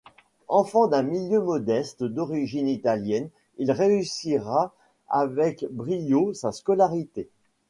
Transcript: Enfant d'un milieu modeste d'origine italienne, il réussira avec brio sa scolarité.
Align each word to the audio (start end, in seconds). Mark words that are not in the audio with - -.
Enfant 0.47 0.87
d'un 0.87 1.03
milieu 1.03 1.39
modeste 1.39 2.03
d'origine 2.03 2.67
italienne, 2.67 3.29
il 3.59 3.71
réussira 3.71 4.73
avec 5.07 5.63
brio 5.69 6.33
sa 6.33 6.51
scolarité. 6.51 7.29